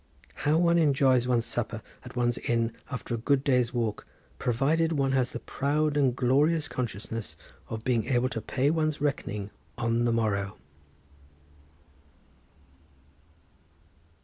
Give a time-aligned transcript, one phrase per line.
[0.33, 4.07] How one enjoys one's supper at one's inn, after a good day's walk,
[4.39, 7.37] provided one has the proud and glorious consciousness
[7.69, 10.55] of being able to pay one's reckoning on the morrow!